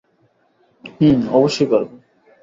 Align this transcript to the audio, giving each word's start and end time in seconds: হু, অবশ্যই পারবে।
হু, 0.97 1.07
অবশ্যই 1.31 1.67
পারবে। 1.71 1.95